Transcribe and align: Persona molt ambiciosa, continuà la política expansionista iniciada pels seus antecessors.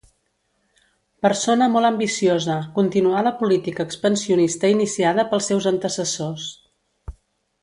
Persona 1.25 1.67
molt 1.73 1.89
ambiciosa, 1.89 2.55
continuà 2.77 3.21
la 3.27 3.35
política 3.43 3.87
expansionista 3.91 4.73
iniciada 4.77 5.27
pels 5.35 5.51
seus 5.53 5.69
antecessors. 5.77 6.49